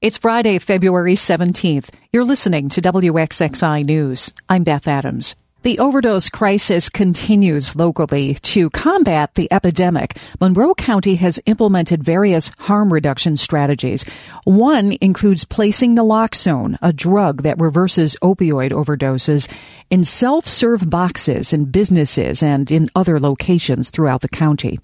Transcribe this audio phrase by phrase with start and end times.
[0.00, 1.88] It's Friday, February 17th.
[2.12, 4.32] You're listening to WXXI News.
[4.48, 5.34] I'm Beth Adams.
[5.62, 8.34] The overdose crisis continues locally.
[8.34, 14.04] To combat the epidemic, Monroe County has implemented various harm reduction strategies.
[14.44, 19.50] One includes placing naloxone, a drug that reverses opioid overdoses,
[19.90, 24.78] in self-serve boxes in businesses and in other locations throughout the county.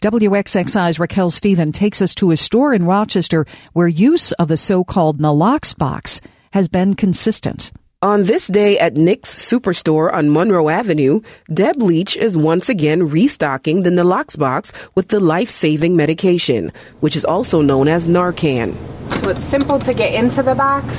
[0.00, 5.18] WXXI's Raquel Stephen takes us to a store in Rochester where use of the so-called
[5.18, 6.20] nalox box
[6.52, 7.72] has been consistent.
[8.02, 11.20] On this day at Nick's Superstore on Monroe Avenue,
[11.52, 17.26] Deb Leach is once again restocking the Nalox box with the life-saving medication, which is
[17.26, 18.74] also known as Narcan.
[19.20, 20.98] So it's simple to get into the box.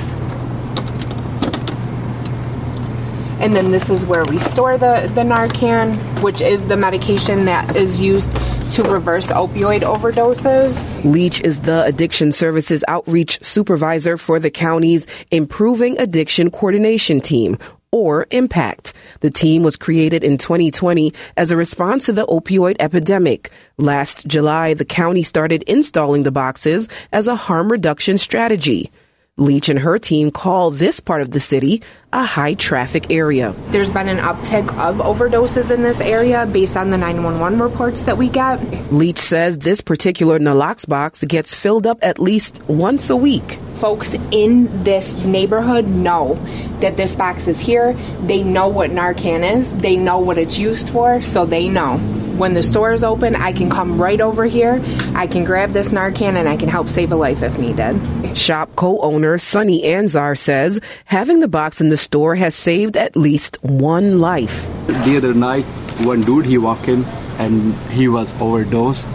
[3.40, 7.74] And then this is where we store the, the Narcan, which is the medication that
[7.74, 8.30] is used
[8.72, 11.04] to reverse opioid overdoses.
[11.04, 17.58] Leach is the Addiction Services Outreach Supervisor for the county's Improving Addiction Coordination Team,
[17.90, 18.94] or IMPACT.
[19.20, 23.50] The team was created in 2020 as a response to the opioid epidemic.
[23.76, 28.90] Last July, the county started installing the boxes as a harm reduction strategy.
[29.38, 33.54] Leach and her team call this part of the city a high traffic area.
[33.70, 38.18] There's been an uptick of overdoses in this area based on the 911 reports that
[38.18, 38.58] we get.
[38.92, 43.58] Leach says this particular nalox box gets filled up at least once a week.
[43.76, 46.34] Folks in this neighborhood know
[46.80, 47.94] that this box is here.
[48.24, 51.96] They know what Narcan is, they know what it's used for, so they know
[52.38, 54.82] when the store is open, I can come right over here.
[55.14, 58.36] I can grab this Narcan and I can help save a life if needed.
[58.36, 63.16] Shop co owner Sunny Anzar says having the box in the store has saved at
[63.16, 64.66] least one life.
[65.04, 65.64] The other night,
[66.00, 67.04] one dude he walked in
[67.38, 69.06] and he was overdosed,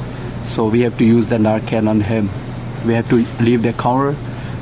[0.45, 2.29] so we have to use the Narcan on him.
[2.85, 4.15] We have to leave the counter,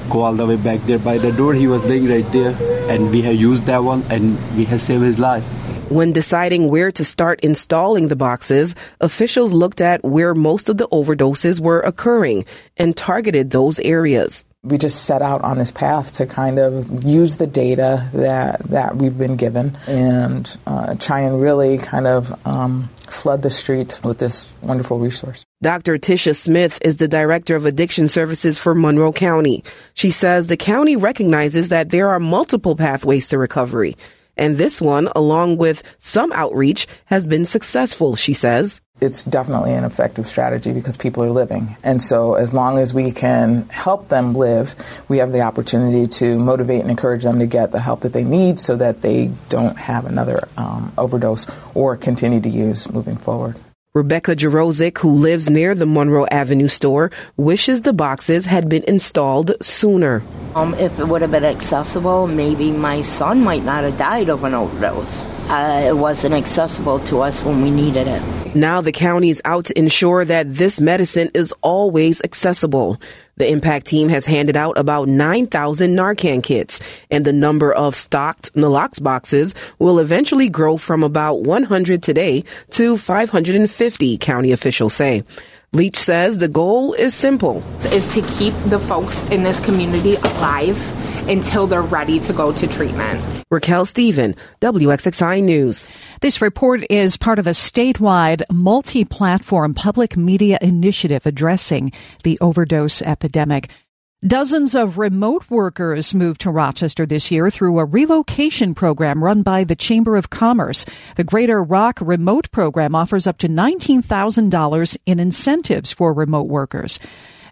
[0.09, 1.53] go all the way back there by the door.
[1.53, 2.55] He was laying right there,
[2.89, 5.45] and we have used that one, and we have saved his life.
[5.89, 10.87] When deciding where to start installing the boxes, officials looked at where most of the
[10.87, 12.45] overdoses were occurring
[12.75, 17.35] and targeted those areas we just set out on this path to kind of use
[17.35, 22.89] the data that that we've been given and uh, try and really kind of um,
[23.07, 25.45] flood the streets with this wonderful resource.
[25.61, 25.97] Dr.
[25.97, 29.63] Tisha Smith is the director of addiction services for Monroe County.
[29.93, 33.95] She says the county recognizes that there are multiple pathways to recovery
[34.37, 38.81] and this one, along with some outreach, has been successful, she says.
[39.01, 41.75] It's definitely an effective strategy because people are living.
[41.83, 44.73] And so, as long as we can help them live,
[45.09, 48.23] we have the opportunity to motivate and encourage them to get the help that they
[48.23, 53.59] need so that they don't have another um, overdose or continue to use moving forward.
[53.95, 59.55] Rebecca Jarozik, who lives near the Monroe Avenue store, wishes the boxes had been installed
[59.61, 60.21] sooner.
[60.53, 64.43] Um, if it would have been accessible, maybe my son might not have died of
[64.43, 65.23] an overdose.
[65.47, 68.55] Uh, it wasn't accessible to us when we needed it.
[68.55, 72.99] Now the county is out to ensure that this medicine is always accessible.
[73.37, 76.79] The impact team has handed out about 9,000 Narcan kits,
[77.11, 82.97] and the number of stocked Nalox boxes will eventually grow from about 100 today to
[82.97, 85.23] 550, county officials say.
[85.73, 87.61] Leach says the goal is simple.
[87.91, 92.67] Is to keep the folks in this community alive until they're ready to go to
[92.67, 93.34] treatment.
[93.55, 95.87] Raquel Stephen, WXXI News.
[96.19, 101.93] This report is part of a statewide multi platform public media initiative addressing
[102.23, 103.71] the overdose epidemic.
[104.27, 109.63] Dozens of remote workers moved to Rochester this year through a relocation program run by
[109.63, 110.85] the Chamber of Commerce.
[111.15, 116.99] The Greater Rock Remote Program offers up to $19,000 in incentives for remote workers.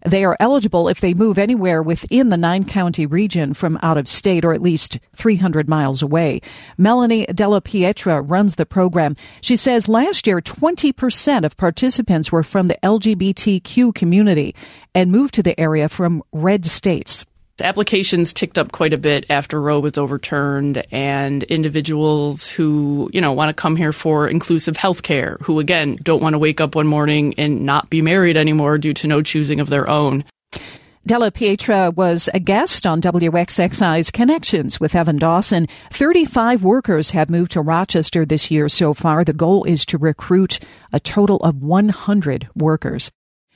[0.05, 4.07] They are eligible if they move anywhere within the nine county region from out of
[4.07, 6.41] state or at least 300 miles away.
[6.77, 9.15] Melanie Della Pietra runs the program.
[9.41, 14.55] She says last year 20% of participants were from the LGBTQ community
[14.93, 17.25] and moved to the area from red states.
[17.63, 23.21] The applications ticked up quite a bit after Roe was overturned, and individuals who, you
[23.21, 26.59] know, want to come here for inclusive health care, who again don't want to wake
[26.59, 30.25] up one morning and not be married anymore due to no choosing of their own.
[31.07, 35.67] Della Pietra was a guest on WXXI's Connections with Evan Dawson.
[35.91, 39.23] 35 workers have moved to Rochester this year so far.
[39.23, 40.59] The goal is to recruit
[40.91, 43.09] a total of 100 workers.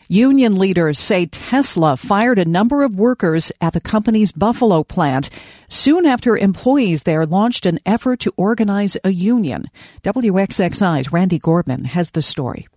[0.09, 5.29] Union leaders say Tesla fired a number of workers at the company's Buffalo plant
[5.67, 9.69] soon after employees there launched an effort to organize a union.
[10.03, 12.67] WXXI's Randy Gorman has the story.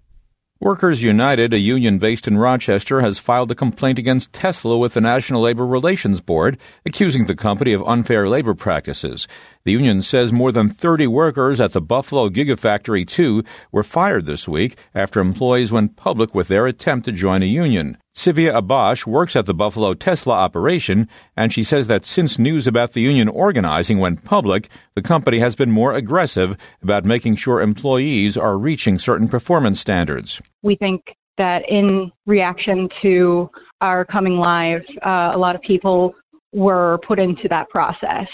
[0.63, 5.01] Workers United, a union based in Rochester, has filed a complaint against Tesla with the
[5.01, 9.27] National Labor Relations Board, accusing the company of unfair labor practices.
[9.65, 13.43] The union says more than 30 workers at the Buffalo Gigafactory 2
[13.73, 17.97] were fired this week after employees went public with their attempt to join a union.
[18.15, 22.93] Sivia Abash works at the Buffalo Tesla operation, and she says that since news about
[22.93, 28.37] the union organizing went public, the company has been more aggressive about making sure employees
[28.37, 30.43] are reaching certain performance standards.
[30.63, 31.03] We think
[31.39, 33.49] that in reaction to
[33.81, 36.15] our coming live, uh, a lot of people
[36.53, 38.27] were put into that process,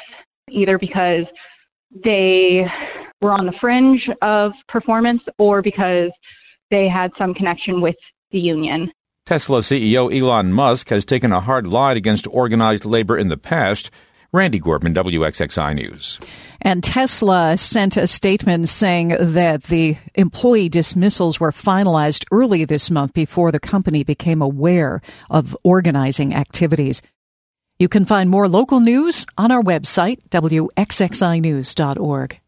[0.51, 1.27] either because
[2.03, 2.65] they
[3.21, 6.11] were on the fringe of performance or because
[6.71, 7.97] they had some connection with
[8.33, 8.91] the union.
[9.27, 13.91] Tesla CEO Elon Musk has taken a hard line against organized labor in the past.
[14.33, 16.21] Randy Gorman, WXXI News.
[16.63, 23.15] And Tesla sent a statement saying that the employee dismissals were finalized early this month
[23.15, 27.03] before the company became aware of organizing activities.
[27.81, 32.41] You can find more local news on our website, WXXInews.org.